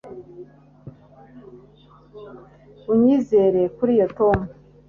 [2.91, 4.39] Unyizere kuriyi Tom